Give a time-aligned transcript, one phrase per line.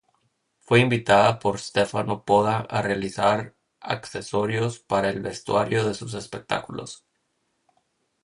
[0.57, 7.05] Fue invitada por Stefano Poda a realizar accesorios para el vestuario de sus espectáculos.